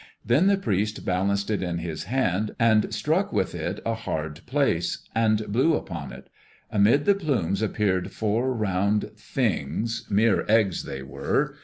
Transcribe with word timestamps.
Then 0.25 0.47
the 0.47 0.57
priest 0.57 1.05
balanced 1.05 1.51
it 1.51 1.61
in 1.61 1.77
his 1.77 2.05
hand, 2.05 2.55
and 2.59 2.91
struck 2.91 3.31
with 3.31 3.53
it 3.53 3.79
a 3.85 3.93
hard 3.93 4.41
place, 4.47 5.07
and 5.13 5.45
blew 5.53 5.75
upon 5.75 6.11
it. 6.11 6.27
Amid 6.71 7.05
the 7.05 7.13
plumes 7.13 7.61
appeared 7.61 8.11
four 8.11 8.51
round 8.51 9.11
things 9.15 10.07
mere 10.09 10.43
eggs 10.49 10.85
they 10.85 11.03
were. 11.03 11.53